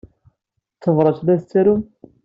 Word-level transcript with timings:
D 0.75 0.79
tabṛat 0.81 1.19
ay 1.21 1.25
la 1.27 1.39
tettarumt? 1.39 1.89